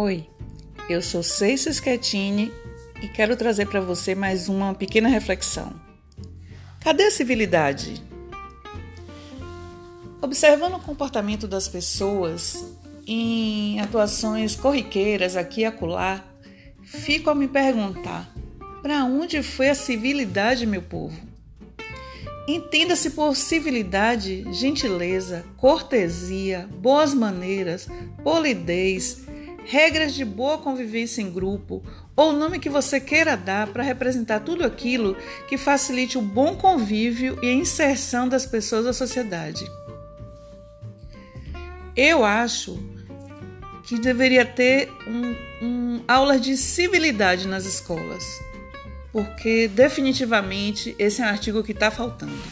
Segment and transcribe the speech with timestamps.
[0.00, 0.28] Oi,
[0.88, 2.52] eu sou Ceice Schettini
[3.02, 5.74] e quero trazer para você mais uma pequena reflexão.
[6.78, 8.00] Cadê a civilidade?
[10.22, 12.64] Observando o comportamento das pessoas
[13.08, 16.24] em atuações corriqueiras aqui e acolá,
[16.84, 18.32] fico a me perguntar:
[18.80, 21.20] para onde foi a civilidade, meu povo?
[22.46, 27.88] Entenda-se por civilidade, gentileza, cortesia, boas maneiras,
[28.22, 29.26] polidez,
[29.68, 31.84] regras de boa convivência em grupo
[32.16, 35.14] ou o nome que você queira dar para representar tudo aquilo
[35.46, 39.70] que facilite o bom convívio e a inserção das pessoas à sociedade.
[41.94, 42.82] Eu acho
[43.84, 48.24] que deveria ter um, um aulas de civilidade nas escolas,
[49.12, 52.42] porque definitivamente esse é um artigo que está faltando.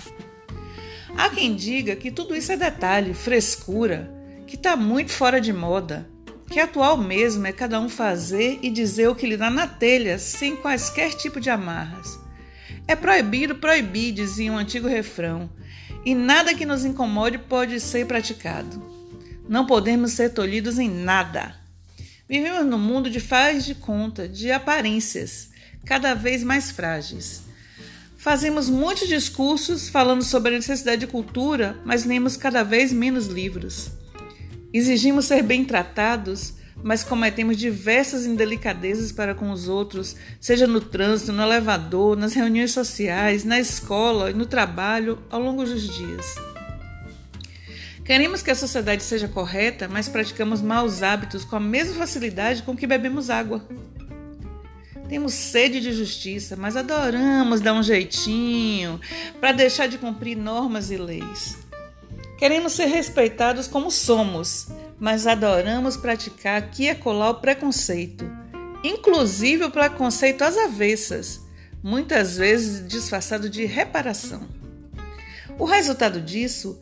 [1.17, 4.13] Há quem diga que tudo isso é detalhe, frescura,
[4.47, 6.15] que está muito fora de moda
[6.49, 10.19] que atual mesmo é cada um fazer e dizer o que lhe dá na telha,
[10.19, 12.19] sem quaisquer tipo de amarras.
[12.87, 15.51] É proibido proibir, dizia um antigo refrão,
[16.05, 18.81] e nada que nos incomode pode ser praticado.
[19.49, 21.57] Não podemos ser tolhidos em nada.
[22.29, 25.51] Vivemos num mundo de faz de conta, de aparências,
[25.85, 27.43] cada vez mais frágeis.
[28.17, 33.91] Fazemos muitos discursos falando sobre a necessidade de cultura, mas lemos cada vez menos livros.
[34.73, 41.33] Exigimos ser bem tratados, mas cometemos diversas indelicadezas para com os outros, seja no trânsito,
[41.33, 46.35] no elevador, nas reuniões sociais, na escola e no trabalho ao longo dos dias.
[48.05, 52.77] Queremos que a sociedade seja correta, mas praticamos maus hábitos com a mesma facilidade com
[52.77, 53.67] que bebemos água.
[55.09, 59.01] Temos sede de justiça, mas adoramos dar um jeitinho
[59.41, 61.66] para deixar de cumprir normas e leis.
[62.37, 68.31] Queremos ser respeitados como somos, mas adoramos praticar aqui e acolá o preconceito,
[68.85, 71.41] inclusive o preconceito às avessas,
[71.83, 74.47] muitas vezes disfarçado de reparação.
[75.59, 76.79] O resultado disso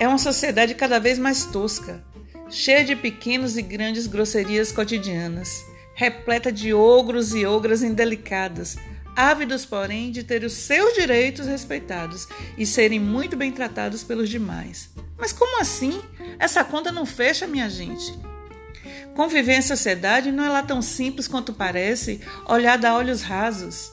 [0.00, 2.02] é uma sociedade cada vez mais tosca,
[2.50, 8.76] cheia de pequenas e grandes grosserias cotidianas, repleta de ogros e ogras indelicadas,
[9.16, 14.90] ávidos, porém, de ter os seus direitos respeitados e serem muito bem tratados pelos demais.
[15.18, 16.00] Mas como assim?
[16.38, 18.14] Essa conta não fecha, minha gente.
[19.14, 23.92] Conviver em sociedade não é lá tão simples quanto parece, olhada a olhos rasos.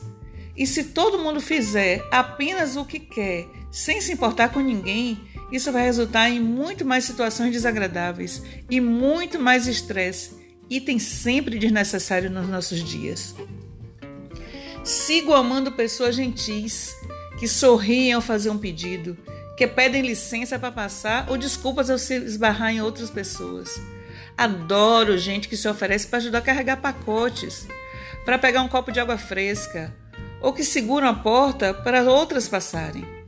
[0.56, 5.18] E se todo mundo fizer apenas o que quer, sem se importar com ninguém,
[5.52, 10.32] isso vai resultar em muito mais situações desagradáveis e muito mais estresse,
[10.70, 13.34] item sempre desnecessário nos nossos dias.
[14.84, 16.94] Sigo amando pessoas gentis,
[17.40, 19.18] que sorriem ao fazer um pedido,
[19.56, 23.80] que pedem licença para passar ou desculpas ao se esbarrar em outras pessoas.
[24.38, 27.66] Adoro gente que se oferece para ajudar a carregar pacotes,
[28.26, 29.96] para pegar um copo de água fresca,
[30.42, 33.23] ou que seguram a porta para outras passarem.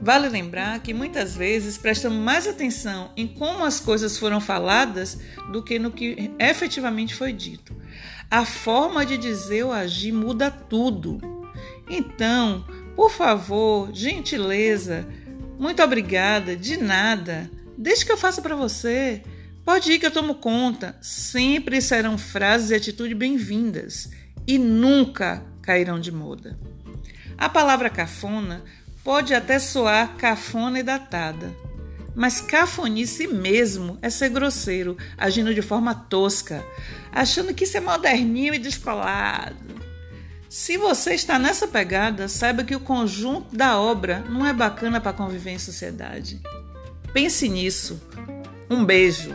[0.00, 5.18] Vale lembrar que muitas vezes prestamos mais atenção em como as coisas foram faladas
[5.52, 7.76] do que no que efetivamente foi dito.
[8.30, 11.18] A forma de dizer ou agir muda tudo.
[11.88, 12.64] Então,
[12.96, 15.06] por favor, gentileza,
[15.58, 17.50] muito obrigada, de nada.
[17.76, 19.22] Deixe que eu faça para você.
[19.64, 20.96] Pode ir que eu tomo conta.
[21.02, 24.10] Sempre serão frases e atitudes bem-vindas
[24.46, 26.58] e nunca cairão de moda.
[27.36, 28.62] A palavra cafona
[29.04, 31.54] pode até soar cafona e datada,
[32.14, 36.64] mas cafonice mesmo é ser grosseiro, agindo de forma tosca,
[37.12, 39.80] achando que isso é moderninho e descolado.
[40.48, 45.12] Se você está nessa pegada, saiba que o conjunto da obra não é bacana para
[45.12, 46.40] conviver em sociedade.
[47.12, 48.02] Pense nisso.
[48.68, 49.32] Um beijo.